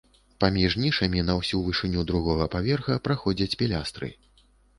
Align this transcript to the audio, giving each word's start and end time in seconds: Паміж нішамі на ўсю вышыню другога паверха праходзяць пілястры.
Паміж 0.43 0.77
нішамі 0.83 1.21
на 1.27 1.35
ўсю 1.39 1.59
вышыню 1.67 2.07
другога 2.13 2.49
паверха 2.57 2.97
праходзяць 3.09 3.57
пілястры. 3.61 4.13